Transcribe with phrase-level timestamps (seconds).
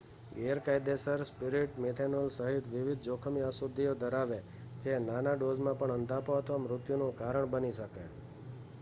[0.35, 4.39] ગેરકાયદેસર spirit methanol સહિત વિવિધ જોખમી અશુદ્ધિઓ ધરાવે,
[4.81, 8.07] જે નાના ડોઝમાં પણ અંધાપો અથવા મૃત્યુનું કારણ બની શકે